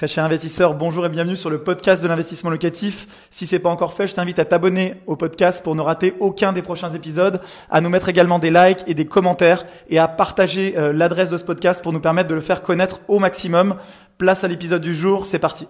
[0.00, 3.28] Très cher investisseur, bonjour et bienvenue sur le podcast de l'investissement locatif.
[3.30, 6.54] Si c'est pas encore fait, je t'invite à t'abonner au podcast pour ne rater aucun
[6.54, 10.74] des prochains épisodes, à nous mettre également des likes et des commentaires et à partager
[10.78, 13.76] euh, l'adresse de ce podcast pour nous permettre de le faire connaître au maximum.
[14.16, 15.68] Place à l'épisode du jour, c'est parti.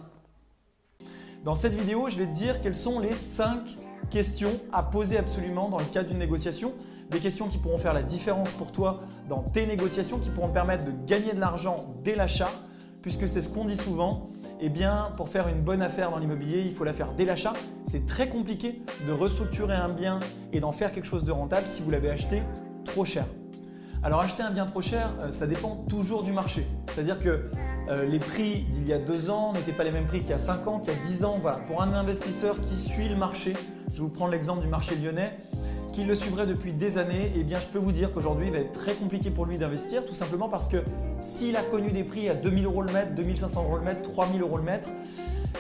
[1.45, 3.79] Dans cette vidéo, je vais te dire quelles sont les 5
[4.13, 6.73] questions à poser absolument dans le cadre d'une négociation.
[7.11, 10.55] Des questions qui pourront faire la différence pour toi dans tes négociations, qui pourront te
[10.55, 12.53] permettre de gagner de l'argent dès l'achat
[13.03, 14.31] puisque c'est ce qu'on dit souvent,
[14.61, 17.53] eh bien, pour faire une bonne affaire dans l'immobilier, il faut la faire dès l'achat.
[17.85, 20.21] C'est très compliqué de restructurer un bien
[20.53, 22.43] et d'en faire quelque chose de rentable si vous l'avez acheté
[22.85, 23.25] trop cher.
[24.03, 26.67] Alors acheter un bien trop cher, euh, ça dépend toujours du marché.
[26.87, 27.51] C'est-à-dire que
[27.89, 30.35] euh, les prix d'il y a deux ans n'étaient pas les mêmes prix qu'il y
[30.35, 31.39] a cinq ans, qu'il y a dix ans.
[31.41, 31.59] Voilà.
[31.61, 33.53] Pour un investisseur qui suit le marché,
[33.93, 35.37] je vous prendre l'exemple du marché lyonnais,
[35.93, 38.59] qui le suivrait depuis des années, eh bien, je peux vous dire qu'aujourd'hui, il va
[38.59, 40.79] être très compliqué pour lui d'investir, tout simplement parce que
[41.21, 44.41] s'il a connu des prix à 2000 euros le mètre, 2500 euros le mètre, 3000
[44.43, 44.89] euros le mètre,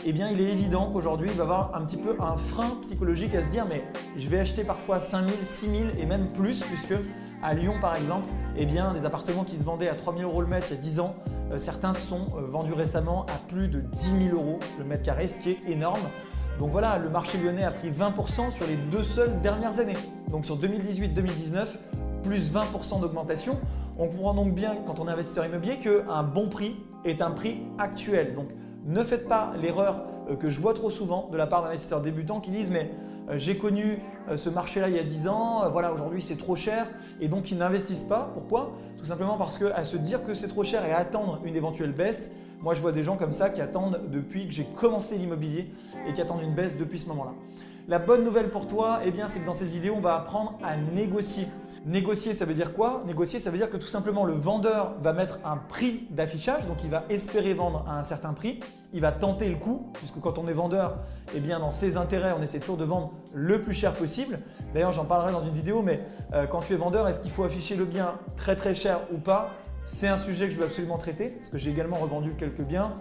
[0.06, 3.34] eh bien, il est évident qu'aujourd'hui, il va avoir un petit peu un frein psychologique
[3.34, 3.84] à se dire, mais
[4.17, 6.95] je vais acheter parfois 5000, 6000 et même plus, puisque
[7.42, 10.47] à Lyon, par exemple, eh bien, des appartements qui se vendaient à 3000 euros le
[10.47, 11.17] mètre il y a 10 ans,
[11.53, 15.27] euh, certains sont euh, vendus récemment à plus de 10 000 euros le mètre carré,
[15.27, 16.08] ce qui est énorme.
[16.61, 19.97] Donc voilà, le marché lyonnais a pris 20% sur les deux seules dernières années.
[20.28, 21.67] Donc sur 2018-2019,
[22.22, 23.58] plus 20% d'augmentation.
[23.98, 27.62] On comprend donc bien quand on est investisseur immobilier qu'un bon prix est un prix
[27.78, 28.34] actuel.
[28.34, 28.50] Donc
[28.84, 32.41] ne faites pas l'erreur euh, que je vois trop souvent de la part d'investisseurs débutants
[32.41, 32.91] qui disent mais
[33.30, 36.56] euh, j'ai connu euh, ce marché-là il y a 10 ans, voilà aujourd'hui c'est trop
[36.56, 36.91] cher
[37.22, 38.33] et donc ils n'investissent pas.
[38.34, 38.72] Pourquoi?
[38.98, 41.92] Tout simplement parce qu'à se dire que c'est trop cher et à attendre une éventuelle
[41.92, 45.70] baisse, moi je vois des gens comme ça qui attendent depuis que j'ai commencé l'immobilier
[46.06, 47.33] et qui attendent une baisse depuis ce moment-là.
[47.89, 50.56] La bonne nouvelle pour toi, eh bien, c'est que dans cette vidéo, on va apprendre
[50.62, 51.48] à négocier.
[51.86, 53.02] Négocier, ça veut dire quoi?
[53.05, 56.84] Négocier, ça veut dire que tout simplement le vendeur va mettre un prix d'affichage, donc
[56.84, 58.61] il va espérer vendre à un certain prix,
[58.92, 60.98] il va tenter le coup, puisque quand on est vendeur,
[61.34, 64.39] eh bien, dans ses intérêts, on essaie toujours de vendre le plus cher possible.
[64.72, 67.42] D'ailleurs, j'en parlerai dans une vidéo, mais euh, quand tu es vendeur, est-ce qu'il faut
[67.42, 69.51] afficher le bien très très cher ou pas?
[69.92, 72.95] C'est un sujet que je veux absolument traiter, parce que j'ai également revendu quelques biens.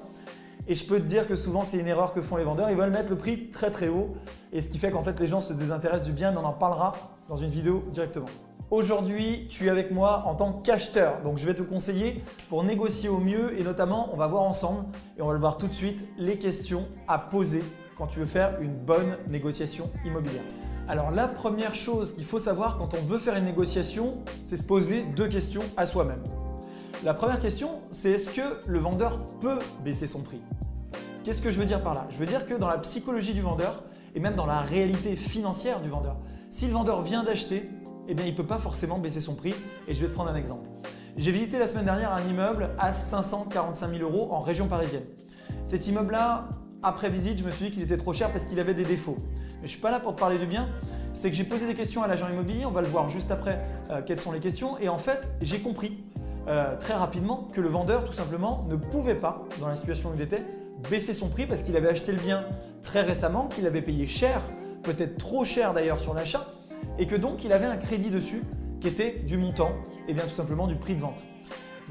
[0.68, 2.72] Et je peux te dire que souvent, c'est une erreur que font les vendeurs.
[2.72, 4.16] Ils veulent mettre le prix très très haut.
[4.52, 6.36] Et ce qui fait qu'en fait, les gens se désintéressent du bien.
[6.36, 6.94] On en parlera
[7.28, 8.26] dans une vidéo directement.
[8.72, 11.22] Aujourd'hui, tu es avec moi en tant qu'acheteur.
[11.22, 13.58] Donc, je vais te conseiller pour négocier au mieux.
[13.60, 14.86] Et notamment, on va voir ensemble,
[15.16, 17.64] et on va le voir tout de suite, les questions à poser
[17.96, 20.44] quand tu veux faire une bonne négociation immobilière.
[20.88, 24.64] Alors, la première chose qu'il faut savoir quand on veut faire une négociation, c'est se
[24.64, 26.24] poser deux questions à soi-même.
[27.02, 30.42] La première question, c'est est-ce que le vendeur peut baisser son prix?
[31.24, 32.06] Qu'est-ce que je veux dire par là?
[32.10, 35.80] Je veux dire que dans la psychologie du vendeur et même dans la réalité financière
[35.80, 36.18] du vendeur,
[36.50, 37.70] si le vendeur vient d'acheter,
[38.10, 39.56] eh bien il ne peut pas forcément baisser son prix.
[39.88, 40.68] Et je vais te prendre un exemple.
[41.16, 45.06] J'ai visité la semaine dernière un immeuble à 545 000 euros en région parisienne.
[45.64, 46.50] Cet immeuble-là,
[46.84, 49.18] après visite, je me suis dit qu'il était trop cher parce qu'il avait des défauts.
[49.20, 50.68] Mais je ne suis pas là pour te parler du bien,
[51.14, 53.66] c'est que j'ai posé des questions à l'agent immobilier, on va le voir juste après
[53.90, 56.04] euh, quelles sont les questions, et en fait j'ai compris
[56.50, 60.14] euh, très rapidement que le vendeur, tout simplement, ne pouvait pas, dans la situation où
[60.16, 60.44] il était,
[60.90, 62.46] baisser son prix parce qu'il avait acheté le bien
[62.82, 64.42] très récemment, qu'il avait payé cher,
[64.84, 66.48] peut-être trop cher d'ailleurs sur l'achat,
[66.98, 68.44] et que donc il avait un crédit dessus
[68.80, 69.72] qui était du montant,
[70.08, 71.26] et bien tout simplement du prix de vente.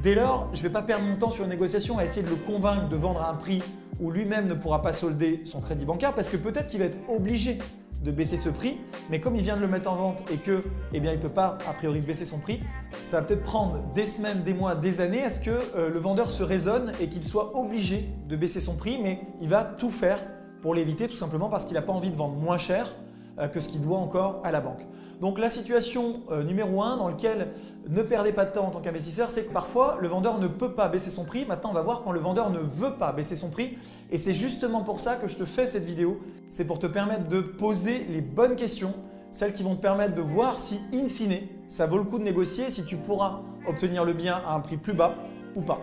[0.03, 2.31] Dès lors, je ne vais pas perdre mon temps sur une négociation à essayer de
[2.31, 3.63] le convaincre de vendre à un prix
[4.01, 6.99] où lui-même ne pourra pas solder son crédit bancaire parce que peut-être qu'il va être
[7.09, 7.59] obligé
[8.03, 8.79] de baisser ce prix,
[9.11, 11.23] mais comme il vient de le mettre en vente et que, eh bien, il ne
[11.23, 12.61] peut pas a priori baisser son prix,
[13.09, 15.99] ça va peut-être prendre des semaines, des mois, des années à ce que euh, le
[15.99, 19.91] vendeur se raisonne et qu'il soit obligé de baisser son prix, mais il va tout
[19.91, 20.19] faire
[20.61, 22.95] pour l'éviter tout simplement parce qu'il n'a pas envie de vendre moins cher
[23.39, 24.87] euh, que ce qu'il doit encore à la banque.
[25.23, 27.49] Donc la situation euh, numéro 1 dans laquelle
[27.89, 30.75] ne perdez pas de temps en tant qu'investisseur, c'est que parfois le vendeur ne peut
[30.75, 31.47] pas baisser son prix.
[31.47, 33.79] Maintenant, on va voir quand le vendeur ne veut pas baisser son prix.
[34.11, 36.21] Et c'est justement pour ça que je te fais cette vidéo.
[36.51, 38.93] C'est pour te permettre de poser les bonnes questions,
[39.31, 41.39] celles qui vont te permettre de voir si, in fine,
[41.69, 44.79] ça vaut le coup de négocier, si tu pourras obtenir le bien à un prix
[44.79, 45.15] plus bas
[45.55, 45.81] ou pas.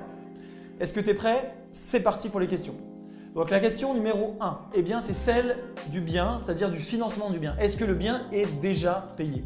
[0.80, 1.56] Est-ce que tu es prêt?
[1.72, 2.76] C'est parti pour les questions.
[3.36, 5.58] Donc la question numéro 1, eh bien c'est celle
[5.92, 7.56] du bien, c'est-à-dire du financement du bien.
[7.58, 9.44] Est-ce que le bien est déjà payé?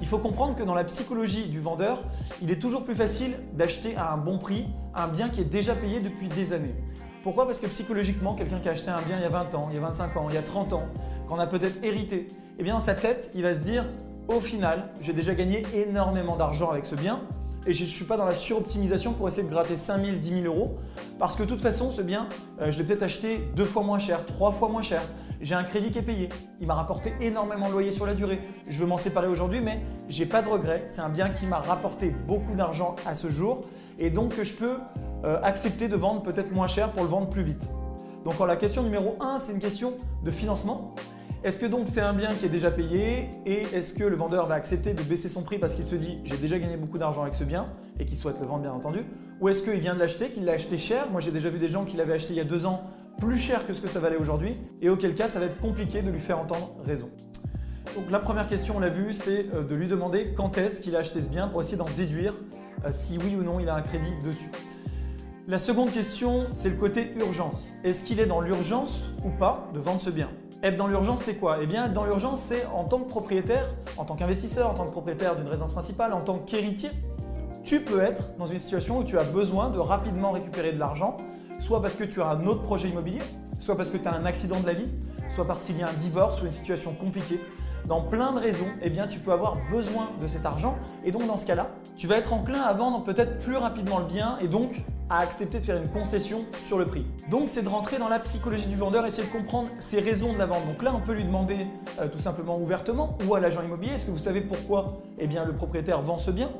[0.00, 2.02] Il faut comprendre que dans la psychologie du vendeur,
[2.42, 5.74] il est toujours plus facile d'acheter à un bon prix un bien qui est déjà
[5.74, 6.74] payé depuis des années.
[7.22, 7.46] Pourquoi?
[7.46, 9.76] Parce que psychologiquement, quelqu'un qui a acheté un bien il y a 20 ans, il
[9.76, 10.82] y a 25 ans, il y a 30 ans,
[11.28, 12.26] qu'on a peut-être hérité,
[12.58, 13.84] eh bien dans sa tête, il va se dire
[14.28, 17.20] au final, j'ai déjà gagné énormément d'argent avec ce bien,
[17.66, 20.42] et je ne suis pas dans la suroptimisation pour essayer de gratter 5 000, 10
[20.42, 20.78] 000 euros
[21.18, 22.28] parce que de toute façon, ce bien,
[22.60, 25.02] euh, je l'ai peut-être acheté deux fois moins cher, trois fois moins cher.
[25.40, 26.28] J'ai un crédit qui est payé.
[26.60, 28.40] Il m'a rapporté énormément de loyer sur la durée.
[28.68, 30.84] Je veux m'en séparer aujourd'hui, mais j'ai pas de regret.
[30.88, 33.62] C'est un bien qui m'a rapporté beaucoup d'argent à ce jour
[33.98, 34.78] et donc je peux
[35.24, 37.66] euh, accepter de vendre peut-être moins cher pour le vendre plus vite
[38.24, 39.94] Donc la question numéro 1, c'est une question
[40.24, 40.94] de financement.
[41.44, 44.46] Est-ce que donc c'est un bien qui est déjà payé et est-ce que le vendeur
[44.46, 47.22] va accepter de baisser son prix parce qu'il se dit j'ai déjà gagné beaucoup d'argent
[47.22, 47.64] avec ce bien
[47.98, 49.00] et qu'il souhaite le vendre bien entendu
[49.40, 51.10] Ou est-ce qu'il vient de l'acheter, qu'il l'a acheté cher?
[51.10, 52.84] Moi j'ai déjà vu des gens qui l'avaient acheté il y a deux ans
[53.18, 56.02] plus cher que ce que ça valait aujourd'hui et auquel cas ça va être compliqué
[56.02, 57.10] de lui faire entendre raison.
[57.96, 60.94] Donc la première question, on l'a vu, c'est euh, de lui demander quand est-ce qu'il
[60.94, 62.34] a acheté ce bien pour essayer d'en déduire
[62.84, 64.50] euh, si oui ou non il a un crédit dessus.
[65.48, 67.72] La seconde question, c'est le côté urgence.
[67.82, 70.28] Est-ce qu'il est dans l'urgence ou pas de vendre ce bien?
[70.62, 71.58] Être dans l'urgence, c'est quoi?
[71.60, 73.66] Eh bien, être dans l'urgence, c'est en tant que propriétaire,
[73.96, 76.90] en tant qu'investisseur, en tant que propriétaire d'une résidence principale, en tant qu'héritier,
[77.64, 81.16] tu peux être dans une situation où tu as besoin de rapidement récupérer de l'argent,
[81.58, 83.18] soit parce que tu as un autre projet immobilier,
[83.58, 84.86] soit parce que tu as un accident de la vie,
[85.28, 87.40] soit parce qu'il y a un divorce ou une situation compliquée
[87.86, 90.76] dans plein de raisons, eh bien, tu peux avoir besoin de cet argent.
[91.04, 94.06] Et donc, dans ce cas-là, tu vas être enclin à vendre peut-être plus rapidement le
[94.06, 97.04] bien et donc à accepter de faire une concession sur le prix.
[97.30, 100.38] Donc, c'est de rentrer dans la psychologie du vendeur, essayer de comprendre ses raisons de
[100.38, 100.66] la vente.
[100.66, 101.66] Donc là, on peut lui demander
[102.00, 105.44] euh, tout simplement ouvertement ou à l'agent immobilier, est-ce que vous savez pourquoi eh bien,
[105.44, 106.50] le propriétaire vend ce bien?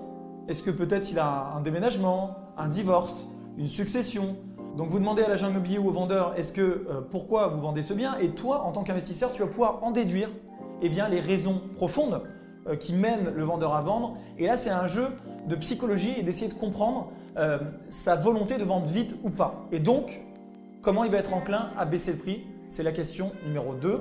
[0.49, 4.37] Est-ce que peut-être il a un déménagement, un divorce, une succession?
[4.77, 7.83] Donc vous demandez à l'agent immobilier ou au vendeur est-ce que euh, pourquoi vous vendez
[7.83, 8.17] ce bien?
[8.19, 10.31] Et toi en tant qu'investisseur tu vas pouvoir en déduire
[10.83, 12.23] eh bien, les raisons profondes
[12.67, 14.17] euh, qui mènent le vendeur à vendre.
[14.39, 15.07] Et là, c'est un jeu
[15.49, 17.59] de psychologie et d'essayer de comprendre euh,
[17.89, 19.67] sa volonté de vendre vite ou pas.
[19.73, 20.21] Et donc,
[20.81, 22.45] comment il va être enclin à baisser le prix?
[22.69, 24.01] C'est la question numéro 2.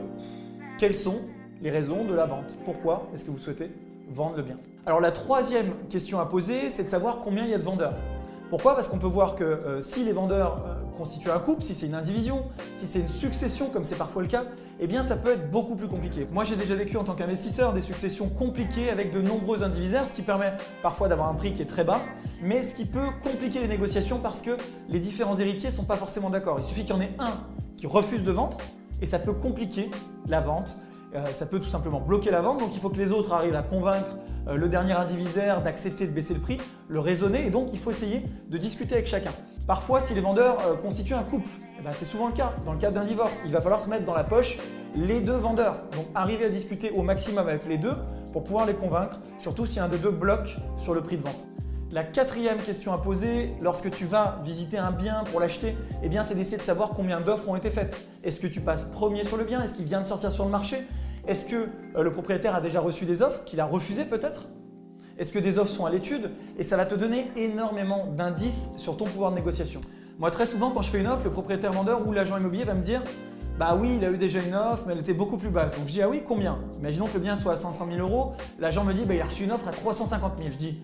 [0.78, 1.22] Quelles sont
[1.62, 2.56] les raisons de la vente?
[2.66, 3.72] Pourquoi est-ce que vous souhaitez
[4.10, 4.56] vendre le bien?
[4.86, 7.94] Alors la troisième question à poser, c'est de savoir combien il y a de vendeurs.
[8.52, 8.76] Pourquoi?
[8.76, 11.86] Parce qu'on peut voir que euh, si les vendeurs euh, constituent un couple, si c'est
[11.86, 12.44] une indivision,
[12.76, 14.44] si c'est une succession comme c'est parfois le cas,
[14.82, 16.26] eh bien ça peut être beaucoup plus compliqué.
[16.34, 20.12] Moi j'ai déjà vécu en tant qu'investisseur des successions compliquées avec de nombreux indivisaires, ce
[20.12, 20.52] qui permet
[20.84, 22.02] parfois d'avoir un prix qui est très bas,
[22.42, 24.58] mais ce qui peut compliquer les négociations parce que
[24.90, 26.60] les différents héritiers ne sont pas forcément d'accord.
[26.60, 27.48] Il suffit qu'il y en ait un
[27.78, 28.58] qui refuse de vente
[29.02, 29.90] et ça peut compliquer
[30.28, 30.78] la vente
[31.34, 32.60] ça peut tout simplement bloquer la vente.
[32.60, 34.18] Donc il faut que les autres arrivent à convaincre
[34.48, 37.92] euh, le dernier indivisaire d'accepter de baisser le prix, le raisonner, et donc il faut
[37.92, 39.32] essayer de discuter avec chacun.
[39.68, 41.50] Parfois, si les vendeurs euh, constituent un couple,
[41.80, 42.54] eh ben, c'est souvent le cas.
[42.66, 44.58] Dans le cadre d'un divorce, il va falloir se mettre dans la poche
[44.96, 45.84] les deux vendeurs.
[45.94, 47.94] Donc arriver à discuter au maximum avec les deux
[48.34, 51.46] pour pouvoir les convaincre, surtout si un des deux bloque sur le prix de vente.
[51.94, 56.36] La quatrième question à poser lorsque tu vas visiter un bien pour l'acheter, eh c'est
[56.36, 58.08] d'essayer de savoir combien d'offres ont été faites.
[58.24, 59.62] Est-ce que tu passes premier sur le bien?
[59.62, 60.88] Est-ce qu'il vient de sortir sur le marché?
[61.28, 61.68] Est-ce que
[61.98, 64.44] euh, le propriétaire a déjà reçu des offres qu'il a refusées peut-être?
[65.18, 66.32] Est-ce que des offres sont à l'étude?
[66.58, 69.82] Et ça va te donner énormément d'indices sur ton pouvoir de négociation.
[70.18, 72.74] Moi très souvent quand je fais une offre, le propriétaire vendeur ou l'agent immobilier va
[72.74, 73.02] me dire
[73.60, 75.76] bah oui, il a eu déjà une offre, mais elle était beaucoup plus basse.
[75.76, 78.32] Donc je dis, ah oui, combien Imaginons que le bien soit à 500 000 euros.
[78.58, 80.50] L'agent me dit, bah, il a reçu une offre à 350 000.
[80.52, 80.82] Je dis,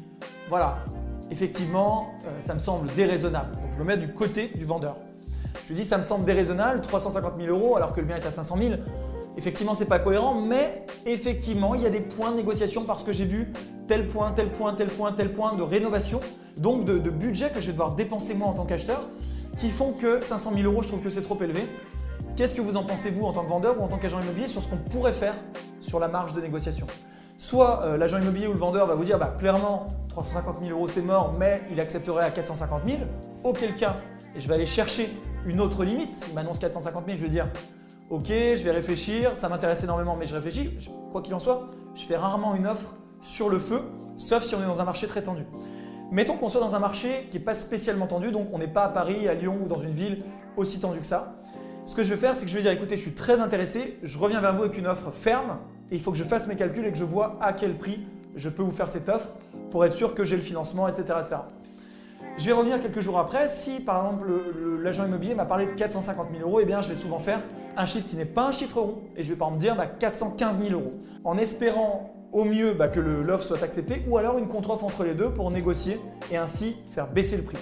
[0.49, 0.83] voilà,
[1.31, 3.55] effectivement, euh, ça me semble déraisonnable.
[3.55, 4.97] Donc je me mets du côté du vendeur.
[5.63, 8.25] Je lui dis, ça me semble déraisonnable, 350 000 euros alors que le bien est
[8.25, 8.75] à 500 000.
[9.37, 13.11] Effectivement, c'est pas cohérent, mais effectivement, il y a des points de négociation parce que
[13.11, 13.51] j'ai vu
[13.87, 16.19] tel point, tel point, tel point, tel point de rénovation,
[16.57, 19.09] donc de, budget que je vais devoir dépenser moi en tant qu'acheteur,
[19.59, 21.67] qui font que 500 000 euros, je trouve que c'est trop élevé.
[22.35, 24.47] Qu'est-ce que vous en pensez vous en tant que vendeur ou en tant qu'agent immobilier
[24.47, 25.35] sur ce qu'on pourrait faire
[25.81, 26.87] sur la marge de négociation?
[27.37, 29.87] Soit euh, l'agent immobilier ou le vendeur va vous dire bah, clairement
[30.23, 32.97] 350 000 euros c'est mort, mais il accepterait à 450 000.
[33.43, 33.97] Auquel cas,
[34.35, 35.15] je vais aller chercher
[35.45, 36.15] une autre limite.
[36.15, 37.47] S'il m'annonce 450 000, je vais dire
[38.09, 40.89] ok, je vais réfléchir, ça m'intéresse énormément, mais je réfléchis.
[41.11, 43.83] Quoi qu'il en soit, je fais rarement une offre sur le feu,
[44.17, 45.43] sauf si on est dans un marché très tendu.
[46.09, 48.85] Mettons qu'on soit dans un marché qui n'est pas spécialement tendu, donc on n'est pas
[48.85, 50.23] à Paris, à Lyon ou dans une ville
[50.55, 51.35] aussi tendue que ça.
[51.85, 53.99] Ce que je vais faire, c'est que je vais dire écoutez, je suis très intéressé,
[54.01, 55.59] je reviens vers vous avec une offre ferme
[55.91, 58.07] et il faut que je fasse mes calculs et que je vois à quel prix
[58.37, 59.27] je peux vous faire cette offre
[59.71, 61.05] pour être sûr que j'ai le financement, etc.,
[62.37, 63.49] Je vais revenir quelques jours après.
[63.49, 64.27] Si par exemple
[64.81, 67.41] l'agent immobilier m'a parlé de 450 000 euros, eh bien je vais souvent faire
[67.75, 69.87] un chiffre qui n'est pas un chiffre rond et je vais par exemple dire bah,
[69.87, 70.93] 415 000 euros
[71.25, 75.15] en espérant au mieux bah, que l'offre soit acceptée ou alors une contre-offre entre les
[75.15, 75.99] deux pour négocier
[76.31, 77.57] et ainsi faire baisser le prix.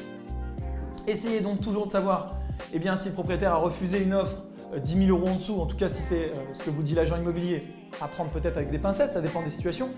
[1.08, 2.36] Essayez donc toujours de savoir
[2.74, 4.44] eh si le propriétaire a refusé une offre
[4.76, 6.84] 10 euh, 000 euros en dessous, en tout cas si c'est euh, ce que vous
[6.84, 7.64] dit l'agent immobilier,
[8.02, 9.90] à prendre peut-être avec des pincettes, ça dépend des situations.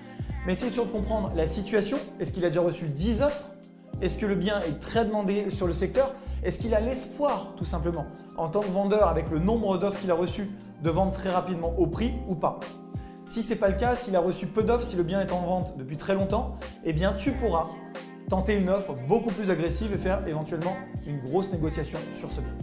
[0.46, 1.98] Mais essayez toujours de comprendre la situation.
[2.20, 3.46] Est-ce qu'il a déjà reçu 10 offres?
[4.02, 6.14] Est-ce que le bien est très demandé sur le secteur?
[6.44, 8.06] Est-ce qu'il a l'espoir, tout simplement,
[8.38, 10.50] en tant que vendeur, avec le nombre d'offres qu'il a reçues,
[10.84, 12.60] de vendre très rapidement au prix ou pas?
[13.26, 15.32] Si ce n'est pas le cas, s'il a reçu peu d'offres, si le bien est
[15.32, 17.68] en vente depuis très longtemps, eh bien tu pourras
[18.30, 20.76] tenter une offre beaucoup plus agressive et faire éventuellement
[21.06, 22.54] une grosse négociation sur ce bien.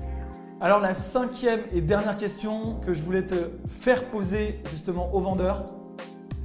[0.60, 5.64] Alors la cinquième et dernière question que je voulais te faire poser justement au vendeur,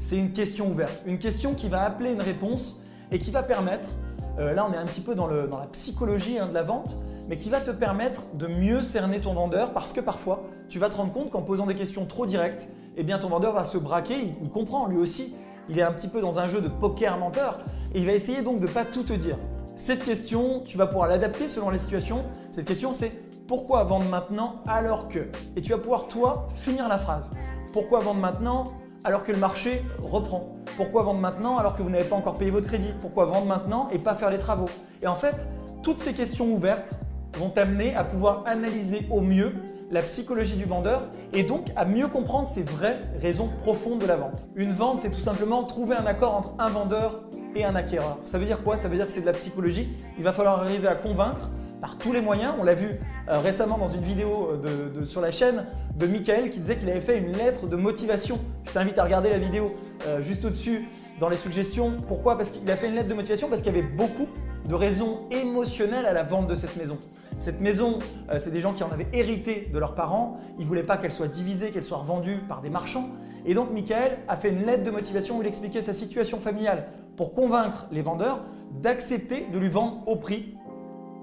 [0.09, 1.03] c'est une question ouverte.
[1.05, 3.89] Une question qui va appeler une réponse et qui va permettre,
[4.39, 6.97] euh, là on est un petit peu dans, la psychologie hein, de la vente,
[7.27, 10.89] mais qui va te permettre de mieux cerner ton vendeur parce que parfois, tu vas
[10.89, 13.77] te rendre compte qu'en posant des questions trop directes, eh bien ton vendeur va se
[13.77, 15.35] braquer, il, comprend lui aussi,
[15.69, 17.59] il est un petit peu dans un jeu de poker menteur
[17.93, 19.37] et il va essayer donc de ne pas tout te dire.
[19.75, 22.23] Cette question, tu vas pouvoir l'adapter selon les situations.
[22.49, 23.11] Cette question, c'est
[23.47, 25.29] pourquoi vendre maintenant alors que?
[25.55, 27.29] Et tu vas pouvoir, toi, finir la phrase.
[27.73, 28.65] Pourquoi vendre maintenant
[29.03, 32.51] alors que le marché reprend Pourquoi vendre maintenant alors que vous n'avez pas encore payé
[32.51, 32.94] votre crédit?
[33.01, 34.70] Pourquoi vendre maintenant et pas faire les travaux?
[35.01, 35.48] Et en fait,
[35.84, 37.00] toutes ces questions ouvertes
[37.38, 39.53] vont t'amener à pouvoir analyser au mieux
[39.91, 44.18] la psychologie du vendeur et donc à mieux comprendre ses vraies raisons profondes de la
[44.18, 44.48] vente.
[44.56, 47.24] Une vente, c'est tout simplement trouver un accord entre un vendeur
[47.56, 48.18] et un acquéreur.
[48.24, 48.75] Ça veut dire quoi?
[48.75, 49.89] Ça veut dire que c'est de la psychologie.
[50.18, 51.50] Il va falloir arriver à convaincre
[51.81, 52.53] par tous les moyens.
[52.59, 56.59] On l'a vu euh, récemment dans une vidéo de, sur la chaîne de Michael qui
[56.59, 58.39] disait qu'il avait fait une lettre de motivation.
[58.65, 60.88] Je t'invite à regarder la vidéo euh, juste au-dessus
[61.19, 61.98] dans les suggestions.
[62.07, 62.38] Pourquoi?
[62.38, 64.27] Parce qu'il a fait une lettre de motivation parce qu'il y avait beaucoup
[64.67, 66.98] de raisons émotionnelles à la vente de cette maison.
[67.38, 70.39] Cette maison, euh, c'est des gens qui en avaient hérité de leurs parents.
[70.57, 73.09] Ils ne voulaient pas qu'elle soit divisée, qu'elle soit revendue par des marchands.
[73.45, 76.88] Et donc Michael a fait une lettre de motivation où il expliquait sa situation familiale
[77.15, 78.43] pour convaincre les vendeurs
[78.81, 80.55] d'accepter de lui vendre au prix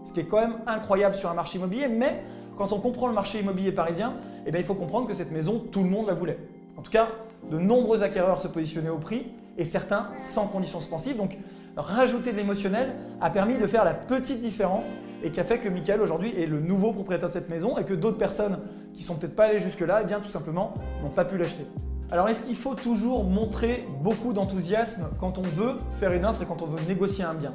[0.06, 1.88] ce qui est quand même incroyable sur un marché immobilier.
[1.88, 2.22] Mais
[2.56, 4.14] quand on comprend le marché immobilier parisien,
[4.46, 6.38] eh bien, il faut comprendre que cette maison, tout le monde la voulait.
[6.76, 7.08] En tout cas,
[7.50, 9.26] de nombreux acquéreurs se positionnaient au prix
[9.58, 11.16] et certains sans conditions suspensives.
[11.16, 11.38] Donc,
[11.76, 15.68] rajouter de l'émotionnel a permis de faire la petite différence et qui a fait que
[15.68, 18.58] Michael aujourd'hui est le nouveau propriétaire de cette maison et que d'autres personnes
[18.94, 21.66] qui sont peut-être pas allées jusque-là, eh bien tout simplement n'ont pas pu l'acheter.
[22.10, 26.46] Alors est-ce qu'il faut toujours montrer beaucoup d'enthousiasme quand on veut faire une offre et
[26.46, 27.54] quand on veut négocier un bien?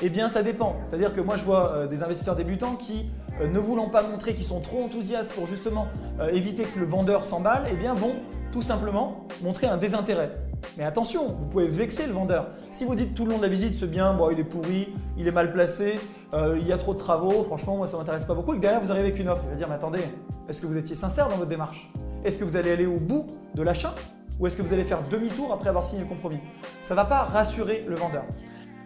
[0.00, 0.76] Eh bien, ça dépend.
[0.84, 4.34] C'est-à-dire que moi, je vois euh, des investisseurs débutants qui, euh, ne voulant pas montrer
[4.34, 5.88] qu'ils sont trop enthousiastes pour justement
[6.20, 8.14] euh, éviter que le vendeur s'emballe, eh bien, vont
[8.52, 10.30] tout simplement montrer un désintérêt.
[10.78, 12.48] Mais attention, vous pouvez vexer le vendeur.
[12.70, 14.94] Si vous dites tout le long de la visite, ce bien, bon, il est pourri,
[15.18, 15.98] il est mal placé,
[16.32, 18.62] il y a trop de travaux, franchement, moi, ça ne m'intéresse pas beaucoup, et que
[18.62, 20.04] derrière, vous arrivez avec une offre, il va dire, mais attendez,
[20.48, 21.90] est-ce que vous étiez sincère dans votre démarche?
[22.24, 23.94] Est-ce que vous allez aller au bout de l'achat?
[24.38, 26.38] Ou est-ce que vous allez faire demi-tour après avoir signé le compromis?
[26.82, 28.24] Ça ne va pas rassurer le vendeur.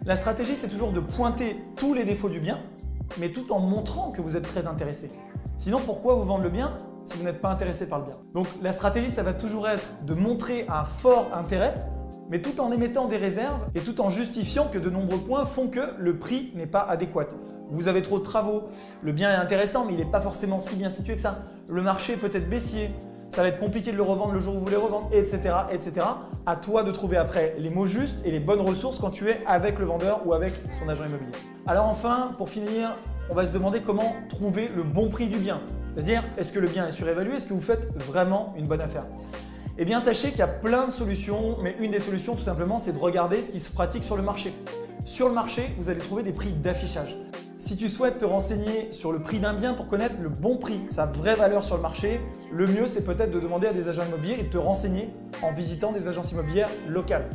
[0.07, 2.61] La stratégie, c'est toujours de pointer tous les défauts du bien,
[3.19, 5.11] mais tout en montrant que vous êtes très intéressé.
[5.59, 8.15] Sinon, pourquoi vous vendre le bien si vous n'êtes pas intéressé par le bien?
[8.33, 11.75] Donc la stratégie, ça va toujours être de montrer un fort intérêt,
[12.31, 15.67] mais tout en émettant des réserves et tout en justifiant que de nombreux points font
[15.67, 17.27] que le prix n'est pas adéquat.
[17.73, 18.69] Vous avez trop de travaux,
[19.03, 21.41] le bien est intéressant, mais il n'est pas forcément si bien situé que ça.
[21.69, 22.93] Le marché peut être baissier,
[23.29, 26.07] ça va être compliqué de le revendre le jour où vous voulez revendre, etc., etc.
[26.47, 29.43] À toi de trouver après les mots justes et les bonnes ressources quand tu es
[29.47, 31.33] avec le vendeur ou avec son agent immobilier.
[31.67, 32.97] Alors enfin, pour finir,
[33.29, 35.61] on va se demander comment trouver le bon prix du bien.
[35.87, 37.35] C'est-à-dire, est-ce que le bien est surévalué?
[37.35, 39.07] Est-ce que vous faites vraiment une bonne affaire?
[39.79, 42.79] Eh bien, sachez qu'il y a plein de solutions, mais une des solutions, tout simplement,
[42.79, 44.55] c'est de regarder ce qui se pratique sur le marché.
[45.05, 47.17] Sur le marché, vous allez trouver des prix d'affichage.
[47.59, 50.83] Si tu souhaites te renseigner sur le prix d'un bien pour connaître le bon prix,
[50.89, 52.21] sa vraie valeur sur le marché,
[52.53, 55.09] le mieux c'est peut-être de demander à des agents immobiliers et de te renseigner
[55.43, 57.31] en visitant des agences immobilières locales.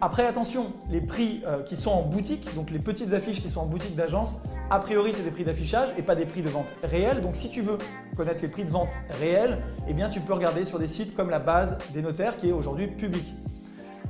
[0.00, 3.60] Après, attention, les prix euh, qui sont en boutique, donc les petites affiches qui sont
[3.60, 4.38] en boutique d'agence,
[4.70, 7.20] a priori c'est des prix d'affichage et pas des prix de vente réels.
[7.20, 7.76] Donc si tu veux
[8.16, 11.28] connaître les prix de vente réels, eh bien tu peux regarder sur des sites comme
[11.28, 13.34] la base des notaires qui est aujourd'hui publique.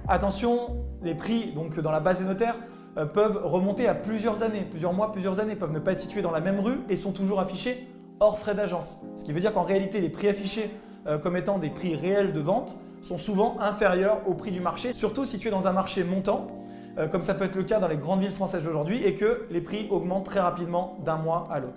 [0.07, 2.57] Attention, les prix donc dans la base des notaires
[3.05, 6.31] peuvent remonter à plusieurs années, plusieurs mois, plusieurs années, peuvent ne pas être situés dans
[6.31, 7.89] la même rue et sont toujours affichés
[8.21, 9.03] hors frais d'agence.
[9.17, 10.71] Ce qui veut dire qu'en réalité, les prix affichés
[11.07, 14.93] euh, comme étant des prix réels de vente sont souvent inférieurs au prix du marché,
[14.93, 16.49] surtout si tu dans un marché montant,
[16.99, 19.47] euh, comme ça peut être le cas dans les grandes villes françaises aujourd'hui, et que
[19.51, 21.77] les prix augmentent très rapidement d'un mois à l'autre.